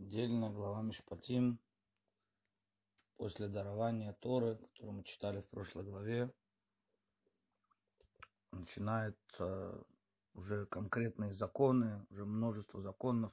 [0.00, 1.58] Отдельная глава Мишпатим.
[3.16, 6.32] После дарования Торы, которую мы читали в прошлой главе,
[8.52, 9.84] начинаются
[10.34, 13.32] уже конкретные законы, уже множество законов.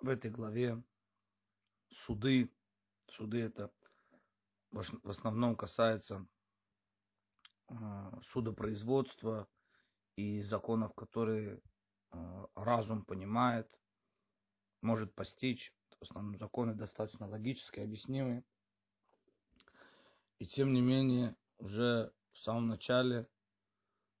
[0.00, 0.82] В этой главе
[1.90, 2.52] суды,
[3.06, 3.72] суды это
[4.72, 6.26] в основном касается
[7.68, 9.48] а, судопроизводства
[10.16, 11.62] и законов, которые
[12.10, 13.79] а, разум понимает,
[14.82, 15.74] может постичь.
[15.98, 18.42] В основном законы достаточно логически объяснимые.
[20.38, 23.28] И тем не менее, уже в самом начале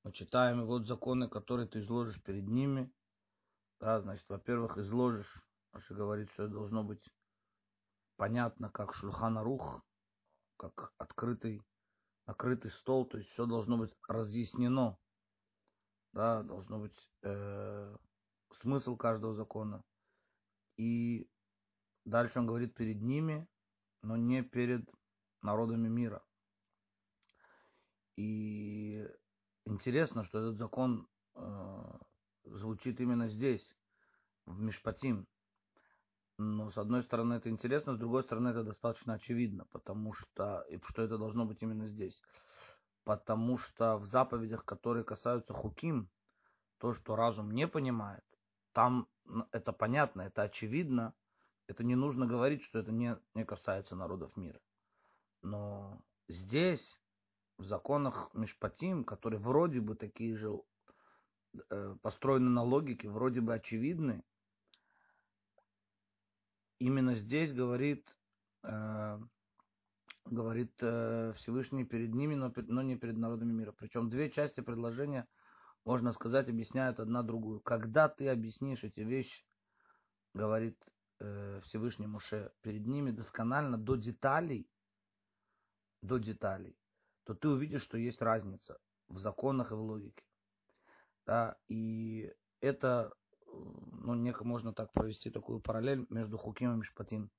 [0.04, 2.92] мы читаем, и вот законы, которые ты изложишь перед ними.
[3.80, 5.42] Да, значит, во-первых, изложишь,
[5.72, 7.08] Аша говорит, что это должно быть
[8.16, 9.82] понятно, как шульхана рух,
[10.58, 11.62] как открытый,
[12.26, 14.98] накрытый стол, то есть все должно быть разъяснено.
[16.12, 17.96] Да, должно быть э,
[18.52, 19.82] смысл каждого закона.
[20.80, 21.28] И
[22.06, 23.46] дальше он говорит перед ними,
[24.00, 24.88] но не перед
[25.42, 26.24] народами мира.
[28.16, 29.06] И
[29.66, 31.98] интересно, что этот закон э,
[32.44, 33.76] звучит именно здесь,
[34.46, 35.26] в Мишпатим.
[36.38, 40.80] Но с одной стороны это интересно, с другой стороны это достаточно очевидно, потому что, и
[40.82, 42.22] что это должно быть именно здесь.
[43.04, 46.08] Потому что в заповедях, которые касаются хуким,
[46.78, 48.24] то, что разум не понимает,
[48.72, 49.08] там
[49.52, 51.14] это понятно, это очевидно.
[51.66, 54.60] Это не нужно говорить, что это не, не касается народов мира.
[55.42, 57.00] Но здесь,
[57.58, 60.50] в законах Мишпатим, которые вроде бы такие же
[61.70, 64.24] э, построены на логике, вроде бы очевидны,
[66.80, 68.04] именно здесь говорит,
[68.64, 69.20] э,
[70.24, 73.72] говорит э, Всевышний перед ними, но, но не перед народами мира.
[73.72, 75.28] Причем две части предложения–
[75.84, 77.60] можно сказать, объясняют одна другую.
[77.60, 79.44] Когда ты объяснишь эти вещи,
[80.34, 80.76] говорит
[81.18, 84.70] э, Всевышний Муше, перед ними досконально, до деталей,
[86.02, 86.76] до деталей,
[87.24, 90.24] то ты увидишь, что есть разница в законах и в логике.
[91.26, 93.12] Да, и это,
[93.46, 97.30] ну, неко можно так провести такую параллель между Хуким и Мишпатим,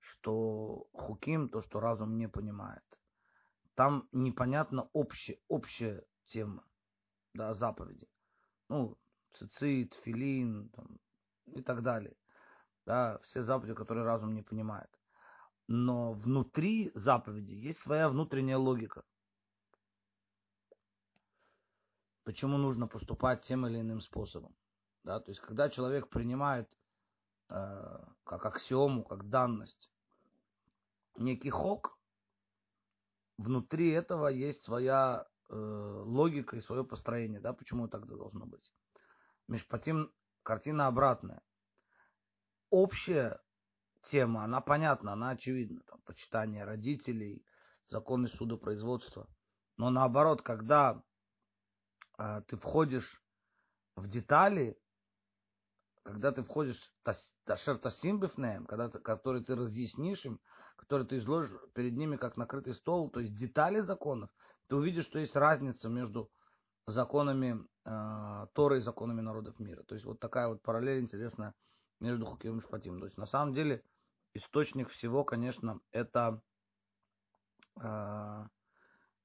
[0.00, 2.84] что Хуким, то, что разум не понимает,
[3.74, 6.64] там непонятно общая, общая тема
[7.34, 8.08] да, заповеди.
[8.68, 8.98] Ну,
[9.32, 10.98] цицит, филин там,
[11.46, 12.16] и так далее.
[12.86, 14.90] Да, все заповеди, которые разум не понимает.
[15.68, 19.04] Но внутри заповеди есть своя внутренняя логика.
[22.24, 24.56] Почему нужно поступать тем или иным способом.
[25.04, 26.70] Да, то есть, когда человек принимает
[27.50, 29.90] э, как аксиому, как данность
[31.16, 31.98] некий хок,
[33.38, 38.72] внутри этого есть своя э, логика и свое построение, да, почему тогда должно быть.
[39.48, 41.42] Межпотим картина обратная.
[42.70, 43.40] Общая
[44.04, 47.44] тема, она понятна, она очевидна, там, почитание родителей,
[47.88, 49.28] законы судопроизводства.
[49.76, 51.02] Но наоборот, когда
[52.18, 53.22] э, ты входишь
[53.94, 54.78] в детали,
[56.02, 56.92] когда ты входишь
[57.44, 60.40] Ташер Тасимбифнеем, когда ты, который ты разъяснишь им,
[60.76, 64.30] который ты изложишь перед ними как накрытый стол, то есть детали законов,
[64.72, 66.30] ты увидишь, что есть разница между
[66.86, 69.82] законами э, Торы и законами народов мира.
[69.82, 71.54] То есть вот такая вот параллель интересная
[72.00, 72.98] между Хуким и Шпатим.
[72.98, 73.84] То есть на самом деле
[74.32, 76.40] источник всего, конечно, это
[77.82, 78.46] э,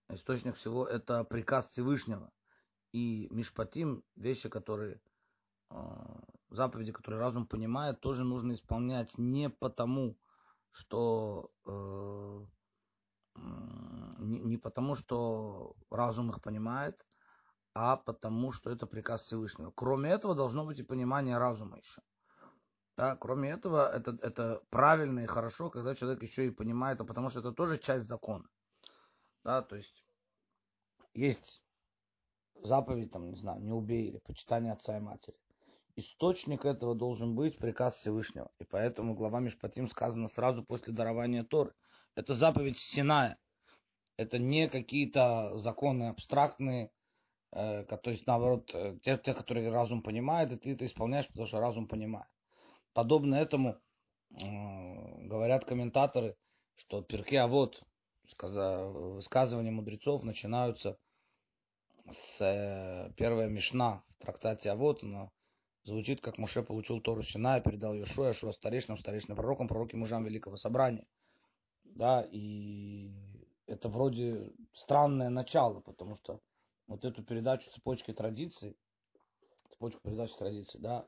[0.09, 2.29] источник всего это приказ Всевышнего.
[2.91, 4.99] И Мишпатим, вещи, которые
[5.69, 5.75] э,
[6.49, 10.17] заповеди, которые разум понимает, тоже нужно исполнять не потому,
[10.71, 12.45] что э,
[14.19, 17.07] не, не потому, что разум их понимает,
[17.73, 19.71] а потому, что это приказ Всевышнего.
[19.71, 22.01] Кроме этого, должно быть и понимание разума еще.
[22.97, 27.29] Да, кроме этого, это, это правильно и хорошо, когда человек еще и понимает, а потому
[27.29, 28.47] что это тоже часть закона.
[29.43, 30.03] Да, то есть
[31.13, 31.61] есть
[32.63, 35.37] заповедь, там, не знаю, не убей или почитание отца и матери.
[35.95, 38.51] Источник этого должен быть приказ Всевышнего.
[38.59, 41.73] И поэтому глава Мишпатим сказано сразу после дарования Торы.
[42.17, 43.37] Это заповедь Синая.
[44.17, 46.89] Это не какие-то законы абстрактные,
[47.51, 51.45] э, то есть наоборот, э, те, те, которые разум понимает, и ты это исполняешь, потому
[51.45, 52.27] что разум понимает.
[52.93, 53.77] Подобно этому
[54.31, 56.35] э, говорят комментаторы,
[56.77, 57.83] что перки, а вот
[58.23, 60.97] высказывания мудрецов начинаются
[62.11, 65.31] с э, первой Мишна в трактате Авод, но
[65.83, 70.25] звучит, как Моше получил Тору Сина и передал Йошуа, Йошуа старейшинам, старейшинам пророкам, пророки мужам
[70.25, 71.05] Великого Собрания.
[71.97, 73.11] Да, и
[73.65, 76.39] это вроде странное начало, потому что
[76.85, 78.77] вот эту передачу цепочки традиций,
[79.71, 81.07] цепочку передачи традиций, да,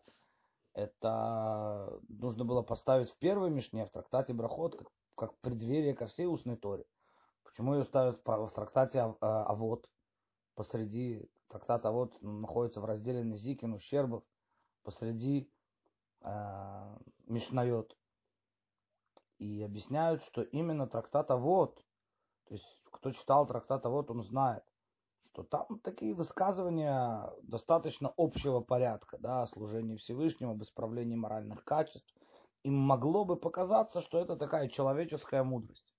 [0.74, 6.25] это нужно было поставить в первой Мишне, в трактате Брахот, как, как преддверие ко всей
[6.25, 6.86] устной Торе.
[7.44, 9.88] Почему ее ставят в трактате Авод?
[10.56, 14.24] Посреди трактата Авод находится в разделе Незикин, ущербов,
[14.81, 15.51] посреди
[16.21, 16.97] э,
[17.27, 17.95] Мишнайот.
[19.39, 21.75] И объясняют, что именно трактат Авод,
[22.45, 24.63] то есть кто читал трактат Авод, он знает,
[25.21, 32.13] что там такие высказывания достаточно общего порядка, да, о служении Всевышнему, об исправлении моральных качеств.
[32.63, 35.95] Им могло бы показаться, что это такая человеческая мудрость.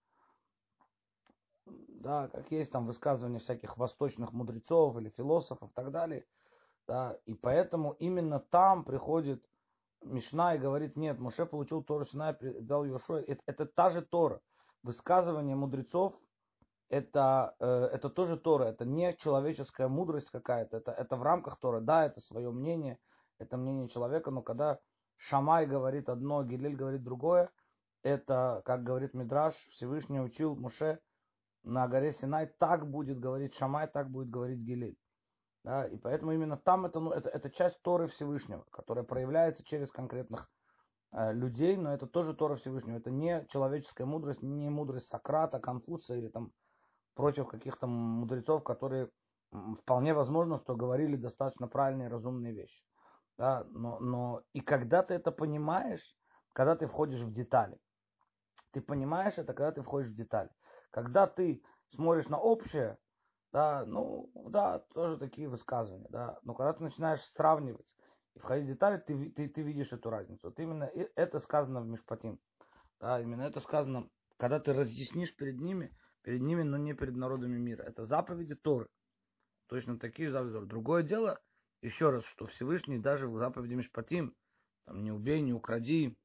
[1.65, 6.27] Да, как есть там высказывания всяких восточных мудрецов или философов и так далее.
[6.87, 9.49] Да, и поэтому именно там приходит
[10.03, 13.21] Мишна и говорит, нет, Моше получил Тору Синай, дал Йошуа.
[13.21, 14.41] Это, это та же Тора.
[14.83, 16.15] Высказывание мудрецов
[16.91, 21.81] это, э, это тоже Тора, это не человеческая мудрость какая-то, это, это в рамках Тора.
[21.81, 22.99] Да, это свое мнение,
[23.39, 24.81] это мнение человека, но когда
[25.17, 27.51] Шамай говорит одно, Гилель говорит другое,
[28.03, 30.99] это, как говорит Мидраш, Всевышний учил Муше
[31.63, 34.99] на горе Синай, так будет говорить Шамай, так будет говорить Гилель.
[35.63, 39.91] Да, и поэтому именно там это, ну, это, это часть Торы Всевышнего, которая проявляется через
[39.91, 40.51] конкретных
[41.13, 42.97] э, людей, но это тоже Тора Всевышнего.
[42.97, 46.53] Это не человеческая мудрость, не мудрость Сократа, Конфуция или там
[47.15, 49.11] против каких-то мудрецов, которые
[49.83, 52.83] вполне возможно, что говорили достаточно правильные и разумные вещи.
[53.37, 56.17] Да, но, но и когда ты это понимаешь,
[56.53, 57.79] когда ты входишь в детали,
[58.73, 60.51] ты понимаешь это, когда ты входишь в детали.
[60.91, 61.63] Когда ты
[61.95, 62.99] смотришь на общее,
[63.53, 67.95] да, ну, да, тоже такие высказывания, да, но когда ты начинаешь сравнивать
[68.35, 70.49] и входить в детали, ты, ты, ты видишь эту разницу.
[70.49, 70.85] Вот именно
[71.17, 72.39] это сказано в Мишпатим,
[73.01, 77.59] да, именно это сказано, когда ты разъяснишь перед ними, перед ними, но не перед народами
[77.59, 77.83] мира.
[77.83, 78.89] Это заповеди Торы.
[79.67, 80.67] Точно такие заповеди.
[80.67, 81.41] Другое дело,
[81.83, 84.35] еще раз, что Всевышний даже в заповеди Мишпатим,
[84.85, 86.17] там, не убей, не укради,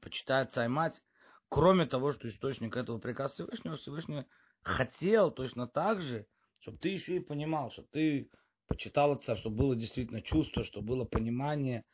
[0.00, 1.02] почитай отца и мать,
[1.48, 4.24] кроме того, что источник этого приказа Всевышнего, Всевышний
[4.62, 6.26] хотел точно так же,
[6.60, 8.30] чтобы ты еще и понимал, что ты
[8.66, 11.84] почитал отца, чтобы было действительно чувство, чтобы было понимание,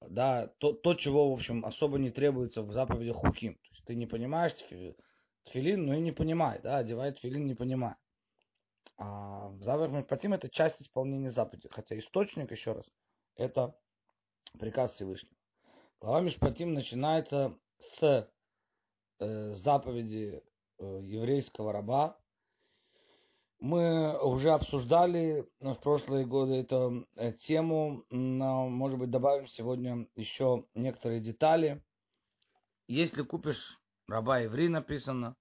[0.00, 3.54] да, то, то, чего, в общем, особо не требуется в заповеди Хуким.
[3.54, 4.52] То есть ты не понимаешь
[5.44, 7.96] тфилин, но и не понимает, да, одевает тфилин, не понимая.
[8.96, 12.86] А заповедь Мишпатим это часть исполнения заповеди, хотя источник, еще раз,
[13.36, 13.76] это
[14.58, 15.34] приказ Всевышнего.
[16.00, 18.30] Глава Мишпатим начинается с
[19.20, 20.42] э, заповеди
[20.78, 22.18] э, еврейского раба.
[23.64, 30.66] Мы уже обсуждали в прошлые годы эту э, тему, но, может быть, добавим сегодня еще
[30.74, 31.82] некоторые детали.
[32.88, 35.34] Если купишь раба еврей написано,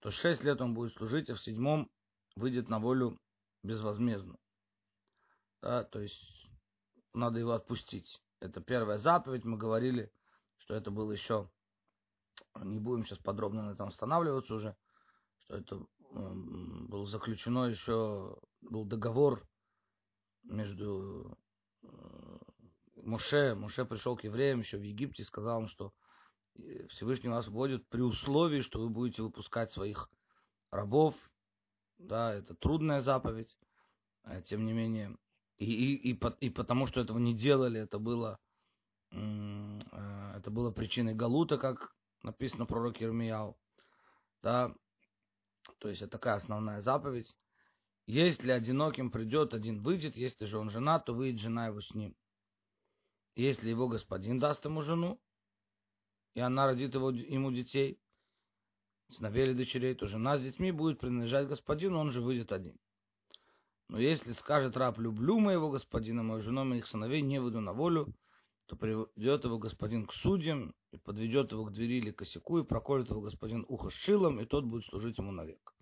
[0.00, 1.90] то шесть лет он будет служить, а в седьмом
[2.36, 3.18] выйдет на волю
[3.62, 4.36] безвозмездно.
[5.62, 6.20] Да, то есть
[7.14, 8.20] надо его отпустить.
[8.40, 9.46] Это первая заповедь.
[9.46, 10.12] Мы говорили,
[10.58, 11.50] что это было еще,
[12.56, 14.76] не будем сейчас подробно на этом останавливаться уже,
[15.38, 19.46] что это было заключено еще, был договор
[20.42, 21.38] между
[21.82, 21.88] э,
[22.96, 23.54] Муше.
[23.54, 25.92] Муше пришел к евреям еще в Египте и сказал им, что
[26.88, 30.10] Всевышний вас вводит при условии, что вы будете выпускать своих
[30.70, 31.14] рабов.
[31.98, 33.56] Да, это трудная заповедь.
[34.22, 35.16] А, тем не менее,
[35.56, 38.38] и, и, и, и потому что этого не делали, это было,
[39.10, 43.56] а, это было причиной Галута, как написано пророке Ирмияу.
[44.42, 44.74] Да,
[45.78, 47.34] то есть это такая основная заповедь.
[48.06, 52.16] Если одиноким придет, один выйдет, если же он женат, то выйдет жена его с ним.
[53.36, 55.20] Если его господин даст ему жену,
[56.34, 58.00] и она родит его, ему детей,
[59.10, 62.76] сыновей или дочерей, то жена с детьми будет принадлежать господину, он же выйдет один.
[63.88, 68.12] Но если скажет раб, люблю моего господина, мою жену, моих сыновей, не выйду на волю,
[68.68, 73.08] то приведет его господин к судьям, и подведет его к двери или косяку, и проколет
[73.08, 75.74] его господин ухо шилом, и тот будет служить ему навек.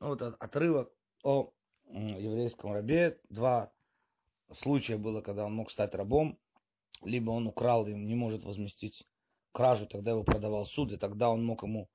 [0.00, 0.90] Ну, вот отрывок
[1.22, 1.52] о
[1.90, 3.20] еврейском рабе.
[3.28, 3.70] Два
[4.50, 6.38] случая было, когда он мог стать рабом,
[7.02, 9.06] либо он украл и не может возместить
[9.52, 11.90] кражу, тогда его продавал суд, и тогда он мог ему,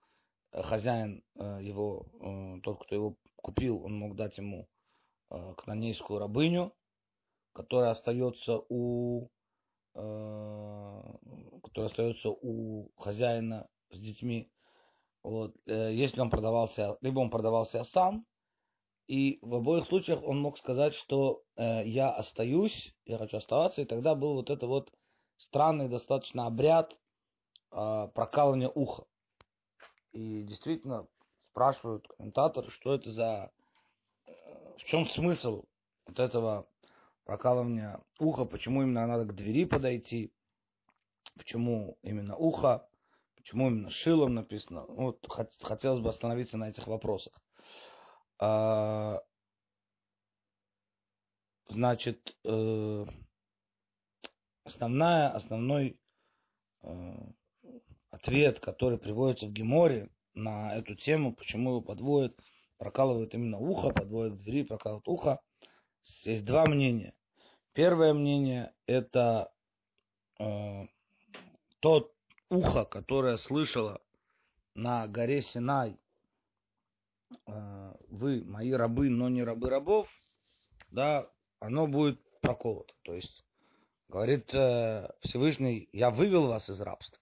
[0.52, 4.68] э, хозяин э, его, э, тот, кто его купил, он мог дать ему
[5.30, 6.74] кнанейскую рабыню,
[7.52, 9.28] которая остается у
[11.64, 14.52] которая остается у хозяина с детьми.
[15.24, 18.26] Вот, если он продавался, либо он продавался сам,
[19.08, 24.16] и в обоих случаях он мог сказать, что я остаюсь, я хочу оставаться, и тогда
[24.16, 24.92] был вот это вот
[25.38, 26.98] странный достаточно обряд,
[27.72, 29.06] а, прокалывание уха.
[30.12, 31.08] И действительно
[31.42, 33.52] спрашивают комментаторы, что это за...
[34.26, 34.32] Э,
[34.78, 35.66] в чем смысл
[36.06, 36.68] вот этого
[37.28, 40.32] прокалывания уха, почему именно надо к двери подойти.
[41.36, 42.88] почему именно ухо,
[43.36, 44.86] почему именно шилом написано.
[44.88, 45.28] Вот
[45.62, 47.34] хотелось бы остановиться на этих вопросах.
[48.40, 49.22] А,
[51.68, 53.06] значит, э,
[54.64, 56.00] основная, основной
[56.82, 57.14] э,
[58.10, 62.40] ответ, который приводится в Геморе на эту тему, почему его подводят,
[62.78, 65.42] прокалывают именно ухо, подводят к двери, прокалывают ухо,
[66.24, 67.14] есть два мнения.
[67.74, 69.52] Первое мнение это
[70.40, 70.88] э,
[71.80, 72.12] то
[72.50, 74.02] ухо, которое слышало
[74.74, 76.00] на горе Синай,
[77.46, 80.10] э, вы мои рабы, но не рабы рабов,
[80.90, 82.94] да, оно будет проколото.
[83.04, 83.46] То есть,
[84.08, 87.22] говорит э, Всевышний, я вывел вас из рабства.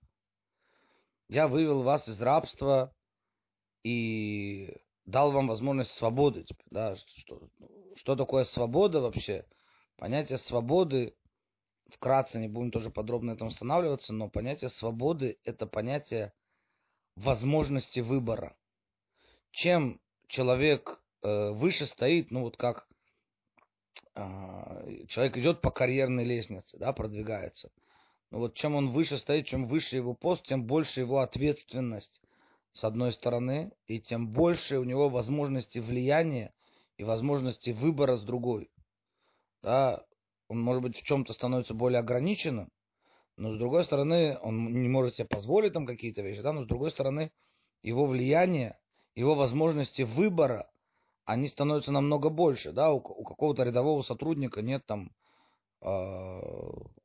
[1.27, 2.95] Я вывел вас из рабства
[3.83, 6.45] и дал вам возможность свободы.
[6.71, 7.49] Да, что,
[7.95, 9.45] что такое свобода вообще?
[9.97, 11.15] Понятие свободы,
[11.89, 16.33] вкратце не будем тоже подробно этом останавливаться, но понятие свободы– это понятие
[17.15, 18.57] возможности выбора.
[19.51, 22.87] Чем человек э, выше стоит, ну вот как
[24.15, 27.71] э, человек идет по карьерной лестнице, да, продвигается.
[28.31, 32.21] Но вот чем он выше стоит, чем выше его пост, тем больше его ответственность
[32.75, 36.53] с одной стороны, и тем больше у него возможности влияния
[36.97, 38.69] и возможности выбора с другой.
[39.63, 40.05] Да,
[40.49, 42.69] он, может быть, в чем-то становится более ограниченным,
[43.37, 46.67] но с другой стороны, он не может себе позволить там какие-то вещи, да, но с
[46.67, 47.31] другой стороны,
[47.81, 48.77] его влияние,
[49.15, 50.69] его возможности выбора,
[51.23, 55.11] они становятся намного больше, да, у, у какого-то рядового сотрудника нет там
[55.81, 56.41] э,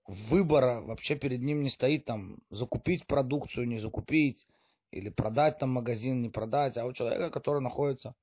[0.07, 4.49] выбора, вообще перед ним не стоит там закупить продукцию, не закупить,
[4.91, 8.15] или продать там магазин, не продать, а у человека, который находится,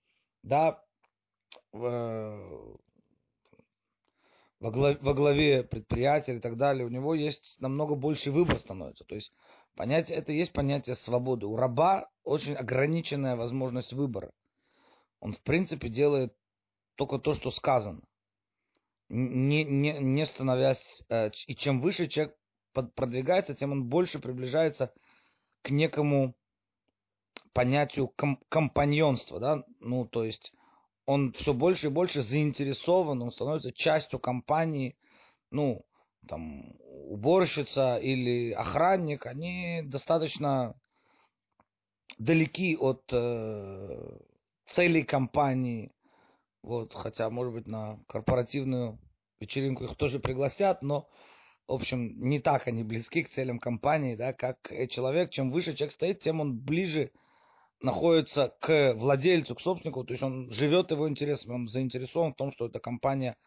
[0.44, 0.82] да,
[1.72, 2.78] в,
[4.60, 9.06] во, главе, во главе предприятия и так далее, у него есть намного больше выбор становится.
[9.06, 9.32] То есть
[9.76, 11.46] понятие, это есть понятие свободы.
[11.46, 14.32] У раба очень ограниченная возможность выбора.
[15.20, 16.36] Он, в принципе, делает
[16.96, 18.02] только то, что сказано.
[19.10, 21.04] Не, не, не становясь...
[21.10, 22.36] Э, и чем выше человек
[22.74, 24.94] продвигается, тем он больше приближается
[25.62, 26.36] к некому
[27.58, 30.54] понятию ком- компаньонства, да, ну, то есть
[31.08, 34.96] он все больше и больше заинтересован, он становится частью компании,
[35.50, 35.84] ну,
[36.28, 36.76] там,
[37.10, 40.76] уборщица или охранник, они достаточно
[42.20, 44.20] далеки от э,
[44.68, 45.92] целей компании,
[46.62, 49.00] вот, хотя, может быть, на корпоративную
[49.40, 51.10] вечеринку их тоже пригласят, но,
[51.68, 55.96] в общем, не так они близки к целям компании, да, как человек, чем выше человек
[55.96, 57.12] стоит, тем он ближе
[57.82, 62.52] находится к владельцу, к собственнику, то есть он живет его интересами, он заинтересован в том,
[62.52, 63.38] что эта компания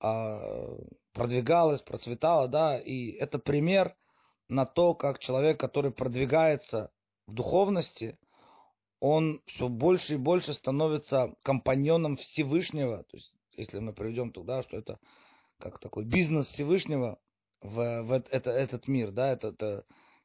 [0.00, 0.78] э,
[1.12, 3.94] продвигалась, процветала, да, и это пример
[4.48, 6.90] на то, как человек, который продвигается
[7.26, 8.18] в духовности,
[9.00, 14.76] он все больше и больше становится компаньоном Всевышнего, то есть если мы приведем туда, что
[14.78, 14.98] это
[15.58, 17.18] как такой бизнес Всевышнего
[17.60, 19.84] в, в это, этот мир, да, это, это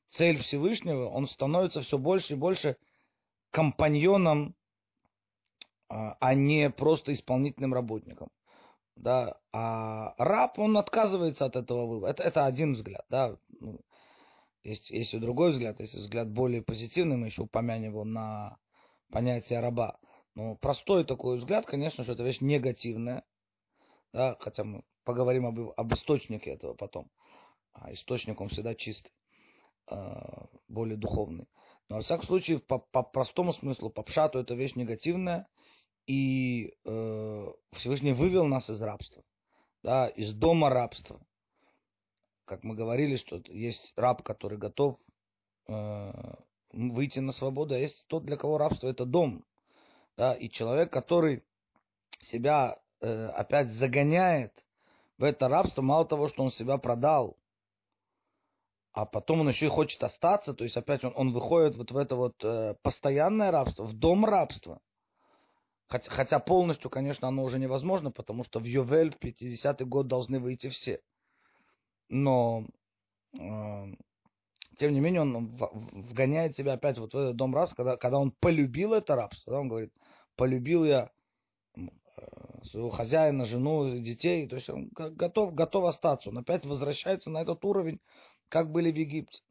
[0.09, 2.77] цель Всевышнего, он становится все больше и больше
[3.51, 4.55] компаньоном,
[5.89, 8.29] а, а не просто исполнительным работником.
[8.95, 12.11] Да, а раб, он отказывается от этого выбора.
[12.11, 13.37] Это, это один взгляд, да.
[13.59, 13.79] Ну,
[14.63, 18.57] есть, есть и другой взгляд, есть взгляд более позитивный, мы еще упомянем его на
[19.09, 19.99] понятие раба.
[20.35, 23.23] Но простой такой взгляд, конечно, что это вещь негативная,
[24.13, 27.09] да, хотя мы поговорим об, об источнике этого потом.
[27.73, 29.13] А источник он всегда чистый,
[29.87, 31.47] а, более духовный.
[31.89, 35.47] Но, во всяком случае, по, по простому смыслу, по пшату, это вещь негативная,
[36.05, 39.23] и э, Всевышний вывел нас из рабства,
[39.83, 41.19] да, из дома рабства.
[42.45, 44.97] Как мы говорили, что есть раб, который готов
[45.67, 46.11] э,
[46.71, 49.43] выйти на свободу, а есть тот, для кого рабство это дом.
[50.15, 51.43] Да, и человек, который
[52.19, 54.53] себя э, опять загоняет
[55.17, 57.38] в это рабство, мало того, что он себя продал,
[58.91, 61.97] а потом он еще и хочет остаться, то есть опять он, он выходит вот в
[61.97, 64.81] это вот э, постоянное рабство, в дом рабства.
[65.87, 70.39] Хотя, хотя полностью, конечно, оно уже невозможно, потому что в Йовель в 50-й год должны
[70.39, 71.01] выйти все.
[72.09, 72.65] Но,
[73.33, 73.85] э,
[74.77, 75.55] тем не менее, он
[75.91, 79.59] вгоняет себя опять вот в этот дом рабства, когда, когда он полюбил это рабство, да,
[79.59, 79.93] он говорит,
[80.35, 81.11] полюбил я
[81.75, 81.81] э,
[82.63, 86.29] своего хозяина, жену, детей, то есть он готов, готов остаться.
[86.29, 87.99] Он опять возвращается на этот уровень,
[88.49, 89.41] как были в Египте.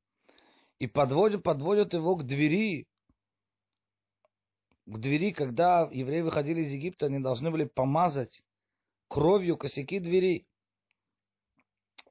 [0.78, 2.86] И подводят, подводят его к двери,
[4.86, 8.42] к двери, когда евреи выходили из Египта, они должны были помазать
[9.08, 10.46] кровью косяки двери.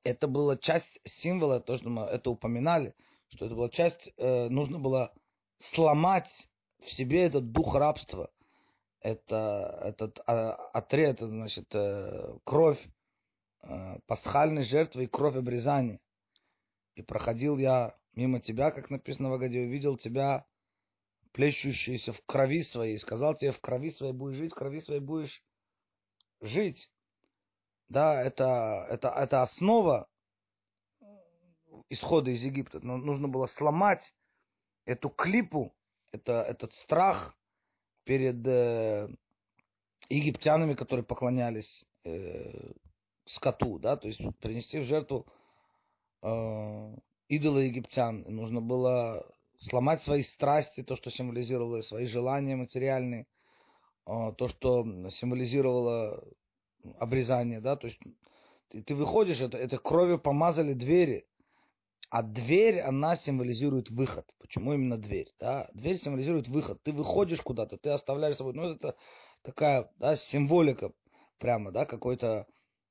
[0.04, 2.94] это была часть символа, то, что мы это упоминали,
[3.30, 5.14] что это была часть, э, нужно было
[5.60, 6.30] сломать
[6.80, 8.32] в себе этот дух рабства,
[9.02, 12.80] это, этот а, отряд, значит, э, кровь
[13.64, 16.00] э, пасхальной жертвы и кровь обрезания.
[16.98, 20.48] И проходил я мимо тебя, как написано в Агаде, увидел тебя,
[21.32, 25.00] плещущийся в крови своей, и сказал тебе, в крови своей будешь жить, в крови своей
[25.00, 25.44] будешь
[26.42, 26.90] жить.
[27.88, 30.10] Да, это, это, это основа
[31.90, 32.80] исхода из Египта.
[32.80, 34.16] Нужно было сломать
[34.86, 35.76] эту клипу,
[36.12, 37.38] это, этот страх
[38.06, 39.08] перед э,
[40.10, 42.72] египтянами, которые поклонялись э,
[43.28, 45.28] скоту, да, то есть принести в жертву
[46.22, 46.96] э,
[47.30, 48.24] идола египтян.
[48.28, 49.26] Нужно было
[49.60, 53.26] сломать свои страсти, то, что символизировало свои желания материальные,
[54.06, 56.24] э, то, что символизировало
[57.00, 58.00] обрезание, да, то есть
[58.70, 61.26] ты, ты выходишь, это, это кровью помазали двери,
[62.10, 64.26] а дверь, она символизирует выход.
[64.40, 65.28] Почему именно дверь?
[65.40, 65.70] Да?
[65.74, 66.82] Дверь символизирует выход.
[66.84, 68.54] Ты выходишь куда-то, ты оставляешь собой.
[68.54, 68.96] Ну, это
[69.42, 70.94] такая да, символика
[71.38, 72.48] прямо, да, какой-то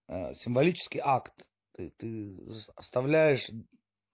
[0.08, 1.48] э, символический акт.
[1.76, 2.36] Ты, ты
[2.74, 3.48] оставляешь,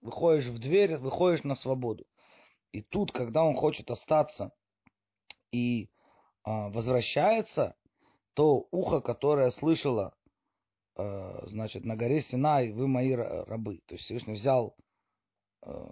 [0.00, 2.04] выходишь в дверь, выходишь на свободу.
[2.72, 4.52] И тут, когда он хочет остаться
[5.52, 5.88] и э,
[6.44, 7.76] возвращается,
[8.34, 10.14] то ухо, которое слышало,
[10.96, 13.80] э, значит, на горе Синай, вы мои рабы.
[13.86, 14.76] То есть Всевышний взял
[15.64, 15.90] Э,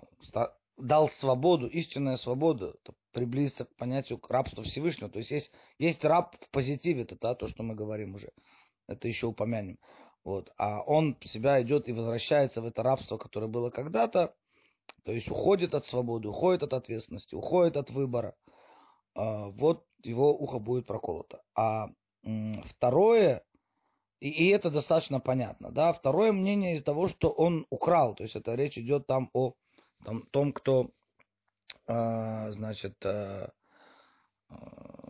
[0.77, 2.75] дал свободу, истинная свобода,
[3.13, 5.11] приблизиться к понятию рабства Всевышнего.
[5.11, 8.31] То есть есть, есть раб в позитиве, это да, то, что мы говорим уже.
[8.89, 9.79] Это еще упомянем.
[10.25, 10.53] Вот.
[10.59, 14.35] А он себя идет и возвращается в это рабство, которое было когда-то,
[15.05, 18.35] то есть уходит от свободы, уходит от ответственности, уходит от выбора.
[19.15, 21.43] А, вот его ухо будет проколото.
[21.55, 21.89] А
[22.67, 23.43] второе,
[24.21, 25.71] и, и это достаточно понятно.
[25.71, 25.93] Да?
[25.93, 28.15] Второе мнение из того, что он украл.
[28.15, 29.55] То есть это речь идет там о
[30.05, 30.91] там, том, кто
[31.87, 33.49] э, значит, э,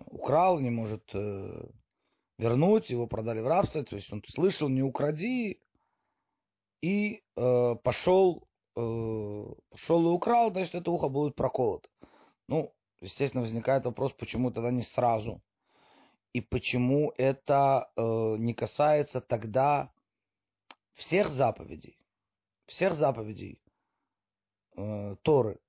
[0.07, 1.69] украл, не может э,
[2.41, 3.85] вернуть, его продали в рабство.
[3.85, 5.61] То есть он слышал, не укради,
[6.81, 11.89] и э, пошел, э, пошел и украл, значит, это ухо будет проколото.
[12.49, 15.43] Ну, естественно, возникает вопрос, почему тогда не сразу
[16.33, 19.93] и почему это э, не касается тогда
[20.95, 21.99] всех заповедей,
[22.67, 23.61] всех заповедей
[24.77, 25.61] э, Торы.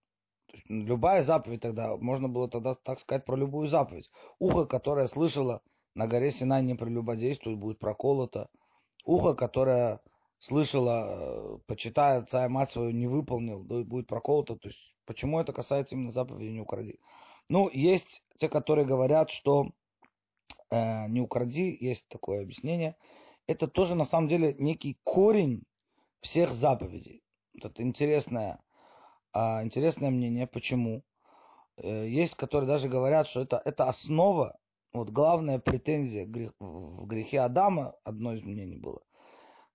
[0.47, 4.09] То есть любая заповедь тогда, можно было тогда так сказать про любую заповедь.
[4.39, 5.61] Ухо, которое слышало
[5.95, 8.49] на горе Синай не прелюбодействует, будет проколото.
[9.05, 9.99] Ухо, которое
[10.39, 14.55] слышало, э, почитая отца и мать свою, не выполнил, будет проколото.
[14.55, 16.99] То есть почему это касается именно заповеди «не укради»?
[17.49, 19.71] Ну, есть те, которые говорят, что
[20.71, 22.95] Э, не укради, есть такое объяснение.
[23.45, 25.63] Это тоже на самом деле некий корень
[26.21, 27.23] всех заповедей.
[27.53, 28.59] Вот это интересное,
[29.33, 30.47] а, интересное мнение.
[30.47, 31.03] Почему?
[31.77, 34.57] Э, есть, которые даже говорят, что это, это основа,
[34.93, 36.25] вот главная претензия
[36.59, 39.01] в грехе Адама, одно из мнений было.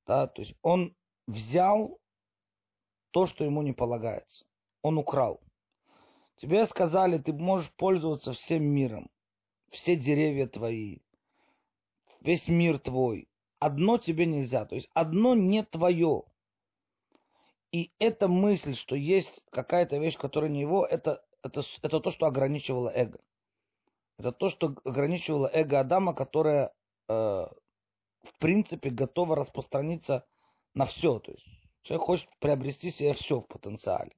[0.07, 0.95] Да, то есть он
[1.27, 1.99] взял
[3.11, 4.45] то, что ему не полагается.
[4.83, 5.41] Он украл.
[6.37, 9.11] Тебе сказали, ты можешь пользоваться всем миром
[9.71, 10.99] все деревья твои,
[12.21, 13.29] весь мир твой.
[13.59, 16.25] Одно тебе нельзя, то есть одно не твое.
[17.73, 22.27] И эта мысль, что есть какая-то вещь, которая не его, это, это, это то, что
[22.27, 23.19] ограничивало эго.
[24.19, 26.73] Это то, что ограничивало эго Адама, которое,
[27.09, 30.27] э, в принципе, готово распространиться
[30.75, 31.19] на все.
[31.19, 31.47] То есть
[31.83, 34.13] человек хочет приобрести себе все в потенциале.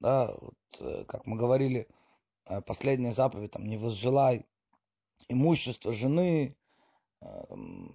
[0.00, 1.88] Да, вот, э, как мы говорили,
[2.46, 4.44] э, последняя заповедь, там, не возжелай
[5.28, 6.56] имущество жены,
[7.22, 7.26] э,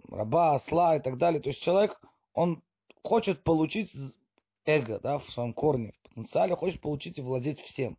[0.09, 1.41] раба, осла и так далее.
[1.41, 1.99] То есть человек,
[2.33, 2.63] он
[3.03, 3.91] хочет получить
[4.65, 7.97] эго, да, в своем корне, в потенциале хочет получить и владеть всем.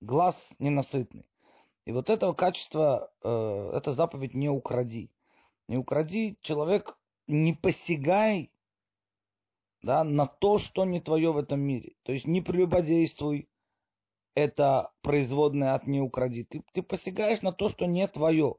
[0.00, 1.24] Глаз ненасытный.
[1.88, 5.10] И вот этого качества, э, эта заповедь не укради.
[5.68, 8.52] Не укради, человек, не посягай
[9.80, 11.94] да, на то, что не твое в этом мире.
[12.02, 13.48] То есть не прелюбодействуй,
[14.34, 16.44] это производное от «не укради».
[16.44, 18.56] Ты, ты посягаешь на то, что не твое.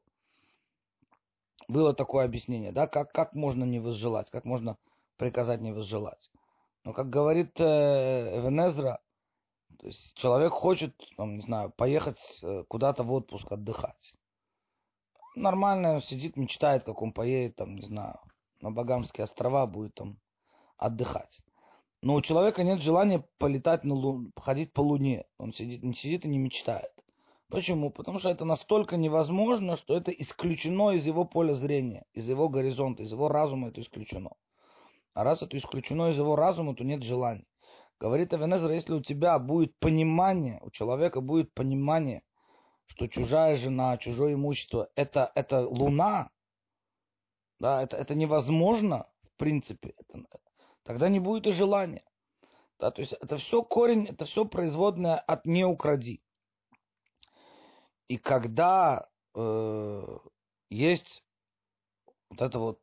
[1.68, 4.76] Было такое объяснение, да, как, как можно не возжелать, как можно
[5.18, 6.32] приказать не возжелать.
[6.82, 8.98] Но, как говорит э, Эвенезра,
[9.80, 14.14] то есть человек хочет, там, не знаю, поехать э, куда-то в отпуск отдыхать.
[15.34, 18.18] Нормально он сидит, мечтает, как он поедет, там, не знаю,
[18.60, 20.18] на Багамские острова будет там
[20.76, 21.40] отдыхать.
[22.02, 25.24] Но у человека нет желания полетать на Луну, ходить по Луне.
[25.38, 26.92] Он сидит, не сидит и не мечтает.
[27.48, 27.90] Почему?
[27.90, 33.02] Потому что это настолько невозможно, что это исключено из его поля зрения, из его горизонта,
[33.02, 34.32] из его разума это исключено.
[35.14, 37.46] А раз это исключено из его разума, то нет желания.
[38.00, 42.22] Говорит Авенезер, если у тебя будет понимание, у человека будет понимание,
[42.86, 46.30] что чужая жена, чужое имущество, это, это луна,
[47.58, 50.24] да, это, это невозможно, в принципе, это,
[50.82, 52.02] тогда не будет и желания.
[52.78, 56.22] Да, то есть это все корень, это все производное от не укради.
[58.08, 60.18] И когда э,
[60.70, 61.22] есть
[62.30, 62.80] вот это вот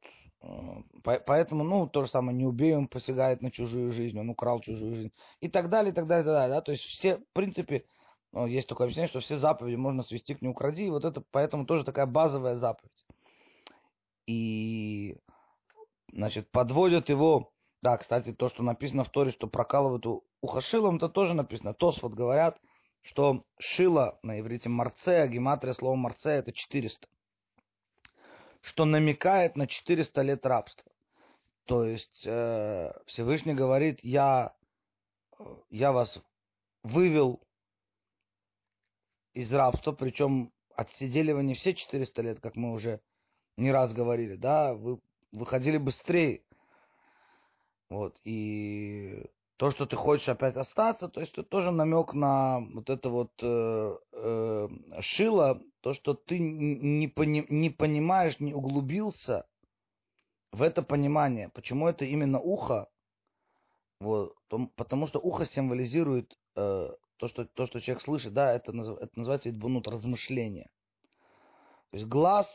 [1.03, 4.93] Поэтому, ну, то же самое, не убей, он посягает на чужую жизнь, он украл чужую
[4.93, 5.11] жизнь.
[5.39, 6.55] И так далее, и так далее, и так далее.
[6.55, 6.61] Да?
[6.61, 7.85] То есть все, в принципе,
[8.31, 10.85] ну, есть такое объяснение, что все заповеди можно свести к не укради.
[10.85, 13.05] И вот это поэтому тоже такая базовая заповедь.
[14.27, 15.17] И,
[16.11, 20.05] значит, подводят его, да, кстати, то, что написано в Торе, что прокалывают
[20.41, 21.73] ухо шилом, это тоже написано.
[21.73, 22.59] Тос вот говорят,
[23.01, 27.07] что шило на иврите марце, а гематрия слова марце это 400
[28.67, 30.91] что намекает на 400 лет рабства.
[31.65, 34.53] То есть э, Всевышний говорит, я,
[35.69, 36.19] я вас
[36.83, 37.41] вывел
[39.33, 42.99] из рабства, причем отсидели вы не все 400 лет, как мы уже
[43.55, 44.99] не раз говорили, да, вы
[45.31, 46.41] выходили быстрее.
[47.89, 49.25] Вот, и
[49.57, 53.31] то, что ты хочешь опять остаться, то есть это тоже намек на вот это вот
[53.41, 54.67] э, э,
[55.01, 59.47] шило, то, что ты не, пони, не понимаешь, не углубился
[60.51, 61.49] в это понимание.
[61.49, 62.87] Почему это именно ухо?
[63.99, 64.35] Вот,
[64.75, 69.49] потому что ухо символизирует э, то, что, то, что человек слышит, да, это, это называется
[69.49, 70.69] идбунут, размышление.
[71.89, 72.47] То есть глаз,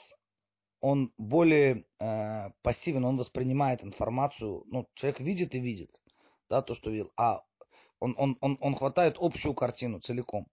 [0.81, 6.02] он более э, пассивен, он воспринимает информацию, ну, человек видит и видит,
[6.53, 7.41] да, то, что видел, а
[7.99, 10.47] он, он, он, он хватает общую картину целиком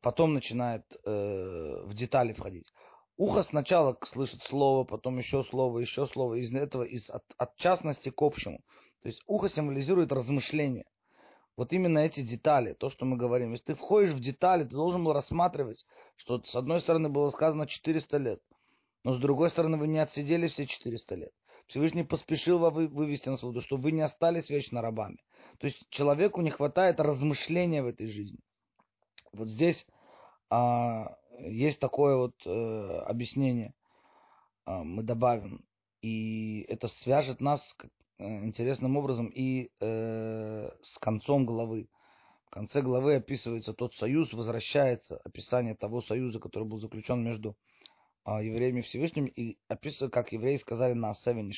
[0.00, 2.72] потом начинает э, в детали входить.
[3.16, 8.10] Ухо сначала слышит слово, потом еще слово, еще слово, из этого, из, от, от частности
[8.10, 8.60] к общему.
[9.02, 10.84] То есть ухо символизирует размышление.
[11.56, 13.52] Вот именно эти детали, то, что мы говорим.
[13.52, 15.84] Если ты входишь в детали, ты должен был рассматривать,
[16.16, 18.40] что с одной стороны было сказано 400 лет,
[19.02, 21.32] но с другой стороны вы не отсидели все 400 лет.
[21.68, 25.18] Всевышний поспешил вас вывести на свободу, чтобы вы не остались вечно рабами.
[25.58, 28.38] То есть человеку не хватает размышления в этой жизни.
[29.32, 29.86] Вот здесь
[30.48, 33.74] а, есть такое вот э, объяснение,
[34.64, 35.62] а, мы добавим,
[36.00, 37.60] и это свяжет нас
[38.18, 41.88] э, интересным образом и э, с концом главы.
[42.46, 47.54] В конце главы описывается тот союз, возвращается описание того союза, который был заключен между а,
[48.36, 51.50] евреями Всевышним, и описывается, как евреи сказали на Асеве.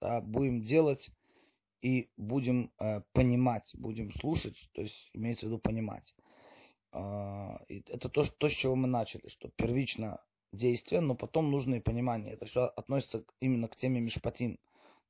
[0.00, 1.10] Да, будем делать
[1.82, 6.14] и будем э, понимать, будем слушать, то есть имеется в виду понимать.
[6.92, 10.20] А, это то, то, с чего мы начали, что первично
[10.52, 12.34] действие, но потом нужно и понимание.
[12.34, 14.58] Это все относится именно к теме Мишпатин.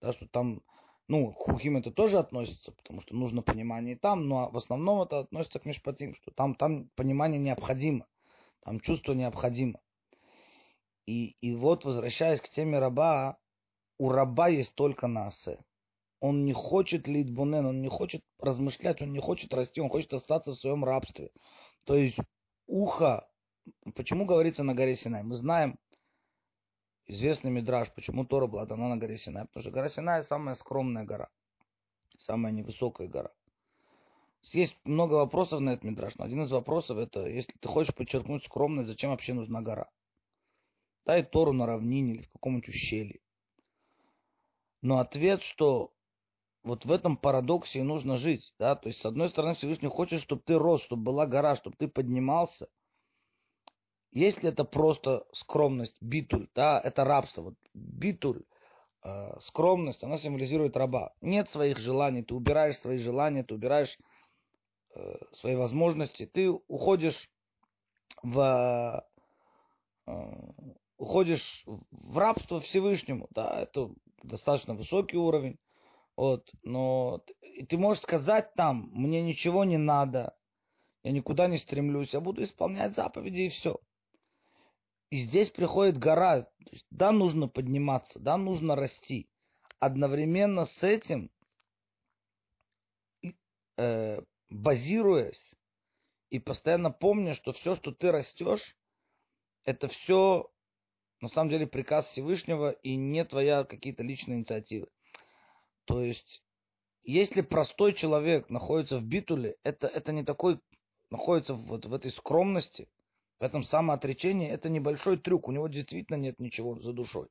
[0.01, 0.63] Да, что там,
[1.07, 5.03] ну, к Хухим это тоже относится, потому что нужно понимание и там, но в основном
[5.03, 8.07] это относится к Мишпатин, что там, там понимание необходимо,
[8.63, 9.79] там чувство необходимо.
[11.07, 13.37] И, и вот, возвращаясь к теме раба,
[13.99, 15.59] у раба есть только насы.
[16.21, 20.53] Он не хочет литбунен, он не хочет размышлять, он не хочет расти, он хочет остаться
[20.53, 21.31] в своем рабстве.
[21.85, 22.17] То есть
[22.67, 23.29] ухо,
[23.95, 25.23] почему говорится на горе Синай?
[25.23, 25.79] Мы знаем
[27.07, 29.45] известный мидраж, почему Тора была дана на горе Синай.
[29.47, 31.29] Потому что гора Синай самая скромная гора,
[32.17, 33.31] самая невысокая гора.
[34.53, 38.45] Есть много вопросов на этот мидраж, но один из вопросов это, если ты хочешь подчеркнуть
[38.45, 39.89] скромность, зачем вообще нужна гора?
[41.07, 43.21] Дай Тору на равнине или в каком-нибудь ущелье.
[44.83, 45.93] Но ответ, что
[46.63, 48.55] вот в этом парадоксе и нужно жить.
[48.59, 48.75] Да?
[48.75, 51.89] То есть, с одной стороны, Всевышний хочет, чтобы ты рос, чтобы была гора, чтобы ты
[51.89, 52.69] поднимался.
[54.11, 57.43] Если это просто скромность, битуль, да, это рабство.
[57.43, 58.45] Вот битуль,
[59.03, 61.13] э, скромность, она символизирует раба.
[61.21, 63.99] Нет своих желаний, ты убираешь свои желания, ты убираешь
[64.95, 67.29] э, свои возможности, ты уходишь
[68.23, 69.05] в
[70.07, 70.13] э,
[70.97, 73.91] уходишь в рабство Всевышнему, да, это
[74.23, 75.59] достаточно высокий уровень.
[76.17, 80.37] Вот, но и ты можешь сказать там, мне ничего не надо,
[81.03, 83.79] я никуда не стремлюсь, я буду исполнять заповеди и все.
[85.11, 86.49] И здесь приходит гора.
[86.91, 89.29] да, нужно подниматься, да, нужно расти.
[89.79, 91.31] Одновременно с этим,
[93.77, 95.55] э, базируясь
[96.31, 98.77] и постоянно помня, что все, что ты растешь,
[99.65, 100.51] это все
[101.25, 104.89] на самом деле приказ Всевышнего и не твоя какие-то личные инициативы.
[105.87, 106.43] То есть,
[107.03, 110.61] если простой человек находится в битуле, это, это не такой,
[111.09, 112.89] находится вот в этой скромности,
[113.41, 117.29] в этом самоотречении, это небольшой трюк, у него действительно нет ничего за душой.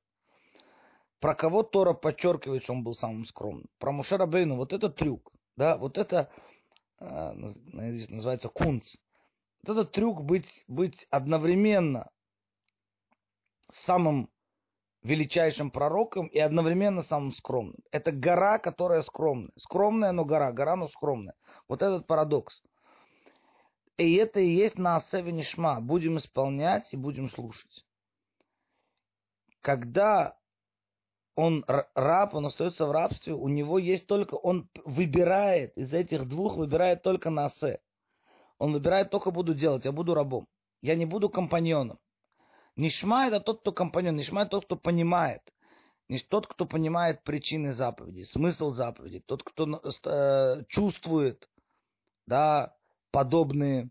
[1.20, 3.68] про кого Тора подчеркивает, что он был самым скромным?
[3.78, 4.56] Про Мушера Бейну.
[4.56, 5.32] Вот это трюк.
[5.56, 6.32] Да, вот это
[7.00, 8.96] э, называется кунц.
[9.62, 12.10] Вот этот трюк быть, быть одновременно
[13.86, 14.30] самым
[15.04, 17.78] величайшим пророком и одновременно самым скромным.
[17.92, 19.52] Это гора, которая скромная.
[19.58, 20.52] Скромная, но гора.
[20.52, 21.36] Гора, но скромная.
[21.68, 22.62] Вот этот парадокс.
[23.98, 25.34] И это и есть на Асеве.
[25.82, 27.86] Будем исполнять и будем слушать.
[29.62, 30.38] Когда
[31.36, 36.58] он раб, он остается в рабстве, у него есть только, он выбирает, из этих двух
[36.58, 37.80] выбирает только Насе.
[38.60, 40.48] Он выбирает только буду делать, я буду рабом.
[40.82, 41.98] Я не буду компаньоном.
[42.76, 44.16] Нишма это тот, кто компаньон.
[44.16, 45.42] Нишма это тот, кто понимает.
[46.10, 49.22] Не тот, кто понимает причины заповеди, смысл заповеди.
[49.26, 51.50] Тот, кто э, чувствует
[52.28, 52.76] да,
[53.12, 53.90] подобные,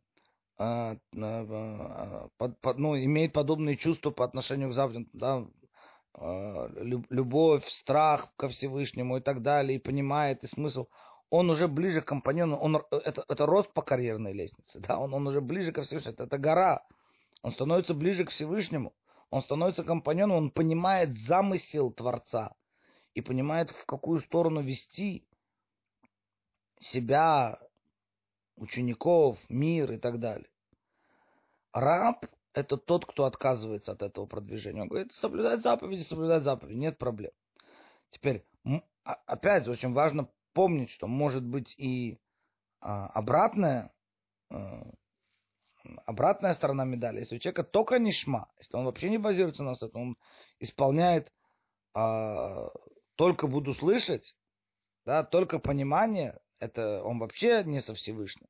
[0.59, 5.09] э, э, под, под, ну, имеет подобные чувства по отношению к заповедям.
[5.15, 5.47] Да,
[6.19, 6.69] э,
[7.09, 10.87] любовь, страх ко Всевышнему и так далее, и понимает и смысл
[11.33, 15.27] он уже ближе к компаньону, он, это, это рост по карьерной лестнице, да, он, он
[15.27, 16.87] уже ближе ко Всевышнему, это, это гора,
[17.43, 18.95] он становится ближе к Всевышнему,
[19.31, 22.55] он становится компаньоном, он понимает замысел Творца
[23.15, 25.27] и понимает, в какую сторону вести
[26.81, 27.59] себя,
[28.57, 30.49] учеников, мир и так далее.
[31.73, 34.83] Раб– это тот, кто отказывается от этого продвижения.
[34.83, 37.33] Он говорит, соблюдать заповеди, соблюдать заповеди, нет проблем.
[38.11, 38.45] Теперь,
[39.05, 42.19] а, опять очень важно помнить, что может быть и
[42.81, 43.07] а,
[46.07, 47.19] обратная сторона медали.
[47.19, 50.17] Если у человека только нишма, если он вообще не базируется на этом, он
[50.61, 51.33] исполняет
[51.95, 52.71] а,
[53.17, 54.37] только буду слышать,
[55.05, 58.49] да, только понимание, это он вообще не со Всевышним.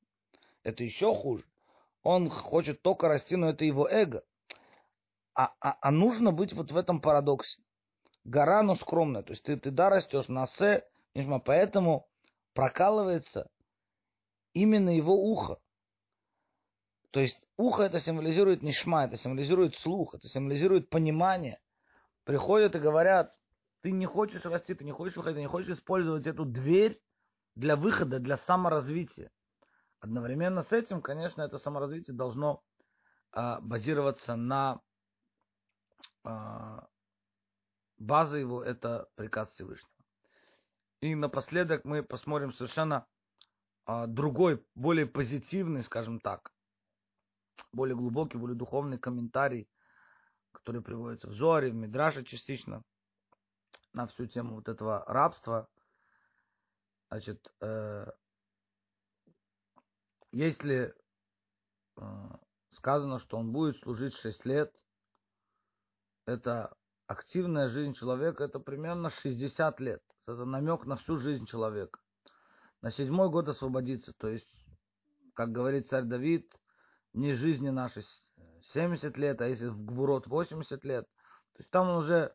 [0.62, 1.45] Это еще хуже.
[2.03, 4.23] Он хочет только расти, но это его эго.
[5.35, 7.62] А, а, а нужно быть вот в этом парадоксе.
[8.25, 9.23] Гора, но скромная.
[9.23, 12.07] То есть ты, ты да растешь на се, нишма, поэтому
[12.55, 13.49] прокалывается
[14.53, 15.59] именно его ухо.
[17.12, 21.61] То есть ухо это символизирует нишма, это символизирует слух, это символизирует понимание.
[22.25, 23.37] Приходят и говорят,
[23.83, 26.98] ты не хочешь расти, ты не хочешь выходить, ты не хочешь использовать эту дверь
[27.55, 29.31] для выхода, для саморазвития.
[30.01, 32.62] Одновременно с этим, конечно, это саморазвитие должно
[33.31, 34.81] а, базироваться на
[36.25, 36.87] а,
[37.98, 39.92] база его это приказ Всевышнего.
[41.03, 43.07] И напоследок мы посмотрим совершенно
[43.85, 46.52] а, другой, более позитивный, скажем так,
[47.73, 49.69] более глубокий, более духовный комментарий,
[50.53, 52.83] который приводится в Зоре, в Мидраше частично,
[53.93, 55.69] на всю тему вот этого рабства.
[57.11, 58.07] Значит, э,
[60.33, 60.95] если
[61.97, 62.03] э,
[62.73, 64.75] сказано, что он будет служить 6 лет,
[66.27, 66.75] это
[67.07, 70.03] активная жизнь человека, это примерно 60 лет.
[70.27, 72.01] Это намек на всю жизнь человека.
[72.81, 74.12] На седьмой год освободиться.
[74.15, 74.49] То есть,
[75.35, 76.59] как говорит царь Давид,
[77.12, 78.05] не жизни нашей
[78.72, 81.07] 70 лет, а если в Гвурот 80 лет,
[81.55, 82.35] то есть там он уже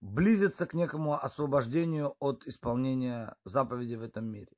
[0.00, 4.52] близится к некому освобождению от исполнения заповедей в этом мире.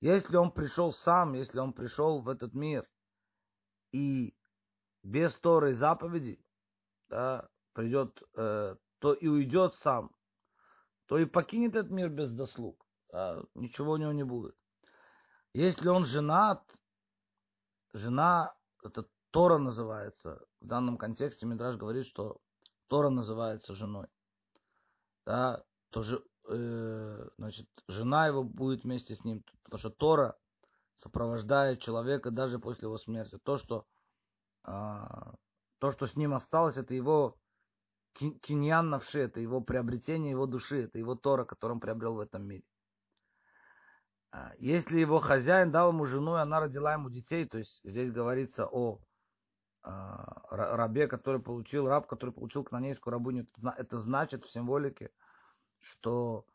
[0.00, 2.88] Если он пришел сам, если он пришел в этот мир
[3.92, 4.34] и
[5.02, 6.44] без Торы и заповедей,
[7.08, 10.10] да, придет, э, то и уйдет сам,
[11.06, 12.86] то и покинет этот мир без заслуг.
[13.12, 14.54] Да, ничего у него не будет.
[15.52, 16.62] Если он женат,
[17.92, 20.44] жена это Тора называется.
[20.60, 22.38] В данном контексте Мидраж говорит, что
[22.88, 24.08] Тора называется женой.
[25.26, 30.36] Да, то же, э, значит, жена его будет вместе с ним, потому что Тора
[30.94, 33.38] сопровождает человека даже после его смерти.
[33.42, 33.86] То, что,
[34.64, 34.70] э,
[35.78, 37.36] то, что с ним осталось, это его
[38.14, 42.44] киньян навши, это его приобретение его души, это его Тора, которую он приобрел в этом
[42.44, 42.64] мире.
[44.32, 48.12] А, если его хозяин дал ему жену, и она родила ему детей, то есть здесь
[48.12, 49.00] говорится о
[49.82, 55.10] а, рабе, который получил, раб, который получил канонейскую рабыню, это значит в символике,
[55.78, 56.46] что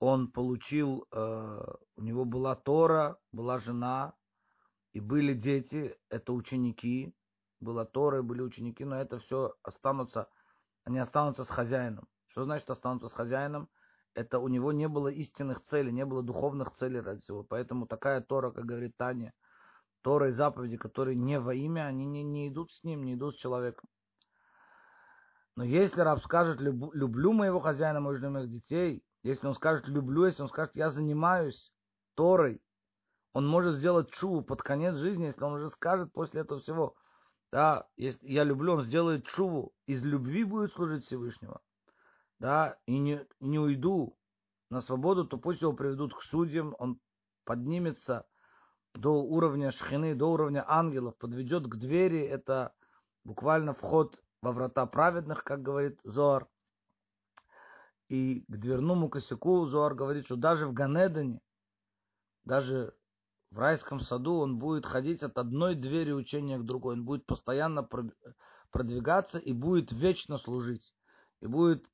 [0.00, 4.14] он получил, э, у него была Тора, была жена,
[4.94, 7.14] и были дети, это ученики,
[7.60, 10.28] была Тора, были ученики, но это все останутся,
[10.84, 12.08] они останутся с хозяином.
[12.28, 13.68] Что значит останутся с хозяином?
[14.14, 17.42] Это у него не было истинных целей, не было духовных целей ради всего.
[17.42, 19.32] Поэтому такая Тора, как говорит Таня,
[20.02, 23.34] Тора и заповеди, которые не во имя, они не, не идут с ним, не идут
[23.34, 23.88] с человеком.
[25.56, 30.42] Но если раб скажет, люблю моего хозяина, моих моих детей, если он скажет, люблю, если
[30.42, 31.72] он скажет, я занимаюсь
[32.14, 32.62] Торой,
[33.32, 36.96] он может сделать чуву под конец жизни, если он уже скажет после этого всего,
[37.52, 41.60] да, если я люблю, он сделает чуву, из любви будет служить Всевышнего
[42.40, 44.16] да, и не, не уйду
[44.70, 46.98] на свободу, то пусть его приведут к судьям, он
[47.44, 48.26] поднимется
[48.94, 52.72] до уровня шхины, до уровня ангелов, подведет к двери, это
[53.24, 56.48] буквально вход во врата праведных, как говорит Зоар.
[58.08, 61.40] И к дверному косяку Зоар говорит, что даже в Ганедане,
[62.44, 62.94] даже
[63.50, 66.94] в райском саду он будет ходить от одной двери учения к другой.
[66.94, 67.88] Он будет постоянно
[68.70, 70.94] продвигаться и будет вечно служить.
[71.40, 71.84] И будет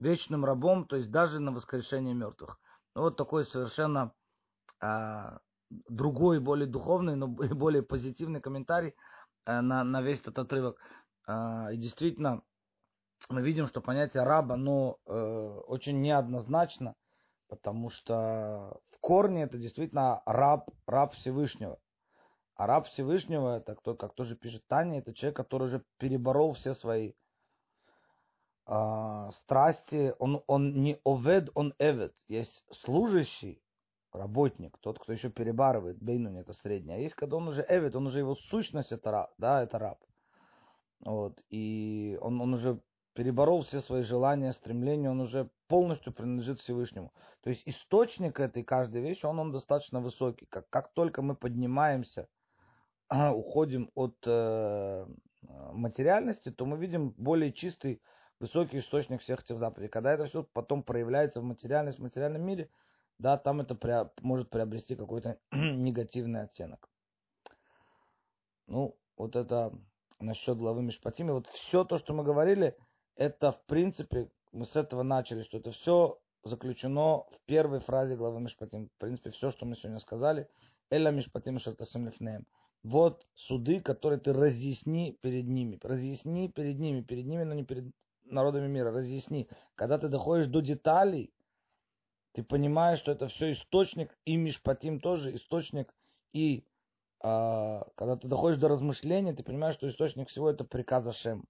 [0.00, 2.58] вечным рабом, то есть даже на воскрешение мертвых.
[2.94, 4.12] Ну, вот такой совершенно
[4.80, 5.38] а,
[5.70, 8.94] другой, более духовный, но более позитивный комментарий
[9.44, 10.78] а, на, на весь этот отрывок.
[11.26, 12.42] А, и действительно,
[13.28, 16.94] мы видим, что понятие раба, оно э, очень неоднозначно,
[17.48, 21.78] потому что в корне это действительно раб, раб Всевышнего.
[22.56, 26.74] А раб Всевышнего, это кто, как тоже пишет Таня, это человек, который уже переборол все
[26.74, 27.14] свои
[28.66, 30.14] э, страсти.
[30.18, 32.14] Он, он не овед, он эвед.
[32.28, 33.62] Есть служащий,
[34.14, 36.94] работник, тот, кто еще перебарывает, бейнун это средний.
[36.94, 39.98] А есть, когда он уже эвид, он уже его сущность, это раб, да, это раб.
[41.04, 42.80] Вот, и он, он уже
[43.14, 47.12] переборол все свои желания, стремления, он уже полностью принадлежит Всевышнему.
[47.42, 50.46] То есть источник этой каждой вещи, он, он достаточно высокий.
[50.46, 52.28] Как, как только мы поднимаемся,
[53.10, 55.06] уходим от э,
[55.72, 58.00] материальности, то мы видим более чистый,
[58.40, 59.90] высокий источник всех этих заповедей.
[59.90, 62.70] Когда это все потом проявляется в материальности, в материальном мире,
[63.18, 66.88] да, там это при, может приобрести какой-то негативный оттенок.
[68.66, 69.72] Ну, вот это
[70.20, 71.28] насчет главы Мишпатим.
[71.28, 72.76] И вот все то, что мы говорили,
[73.16, 78.40] это в принципе, мы с этого начали, что это все заключено в первой фразе главы
[78.40, 78.88] Мишпатим.
[78.88, 80.48] В принципе, все, что мы сегодня сказали,
[80.90, 82.46] Эля Мишпатим Шартасим Лифнеем.
[82.82, 85.78] Вот суды, которые ты разъясни перед ними.
[85.82, 87.86] Разъясни перед ними, перед ними, но не перед
[88.24, 88.92] народами мира.
[88.92, 89.48] Разъясни.
[89.74, 91.32] Когда ты доходишь до деталей,
[92.32, 95.94] ты понимаешь, что это все источник, и Мишпатим тоже источник,
[96.32, 96.66] и
[97.20, 101.46] а, когда ты доходишь до размышления, ты понимаешь, что источник всего это приказ Ашем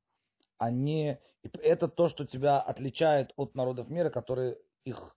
[0.58, 1.20] а не...
[1.42, 5.16] Это то, что тебя отличает от народов мира, которые их,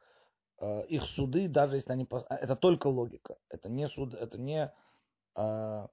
[0.59, 2.07] э, их суды, даже если они...
[2.29, 3.37] Это только логика.
[3.49, 4.73] Это не суд, это не
[5.35, 5.87] э,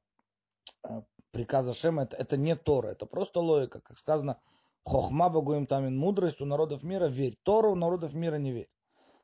[0.82, 3.80] э, приказ Ашема, это, это не Тора, это просто логика.
[3.80, 4.40] Как сказано,
[4.84, 7.38] хохма им тамин, мудрость у народов мира верь.
[7.42, 8.70] Тору у народов мира не верь.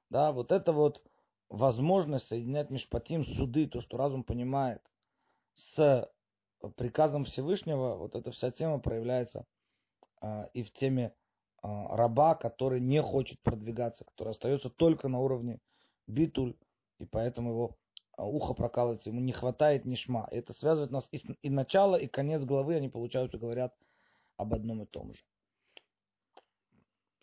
[0.08, 1.02] Да, вот это вот
[1.48, 4.82] возможность соединять Мишпатим, суды, то, что разум понимает,
[5.54, 6.10] с
[6.76, 9.46] приказом Всевышнего, вот эта вся тема проявляется
[10.20, 11.14] а, и в теме
[11.62, 15.60] а, раба, который не хочет продвигаться, который остается только на уровне
[16.06, 16.56] битуль,
[16.98, 17.76] и поэтому его
[18.16, 20.28] а, ухо прокалывается, ему не хватает ни шма.
[20.30, 23.74] Это связывает нас и, и начало, и конец главы, они, получаются, говорят
[24.36, 25.22] об одном и том же.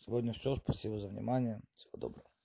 [0.08, 0.56] Сегодня все.
[0.56, 1.60] Спасибо за внимание.
[1.76, 2.37] Всего доброго.